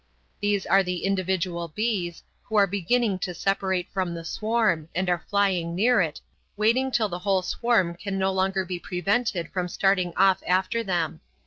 These 0.39 0.65
are 0.65 0.81
the 0.81 1.05
individual 1.05 1.67
bees, 1.67 2.23
who 2.45 2.55
are 2.55 2.65
beginning 2.65 3.19
to 3.19 3.35
separate 3.35 3.87
from 3.93 4.15
the 4.15 4.25
swarm, 4.25 4.89
and 4.95 5.07
are 5.11 5.23
flying 5.29 5.75
near 5.75 6.01
it, 6.01 6.19
waiting 6.57 6.89
till 6.89 7.07
the 7.07 7.19
whole 7.19 7.43
swarm 7.43 7.93
can 7.95 8.17
no 8.17 8.33
longer 8.33 8.65
be 8.65 8.79
prevented 8.79 9.51
from 9.51 9.67
starting 9.67 10.11
off 10.17 10.41
after 10.47 10.83
them. 10.83 11.21